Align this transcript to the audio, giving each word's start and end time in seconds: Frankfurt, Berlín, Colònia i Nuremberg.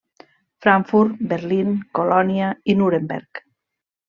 Frankfurt, 0.65 1.19
Berlín, 1.33 1.69
Colònia 2.01 2.49
i 2.75 2.79
Nuremberg. 2.81 3.45